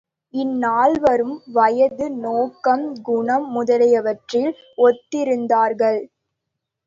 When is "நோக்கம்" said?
2.23-2.85